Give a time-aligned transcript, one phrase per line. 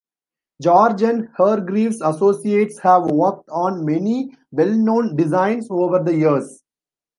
[0.63, 6.63] George and Hargreaves Associates have worked on many well known designs over the years.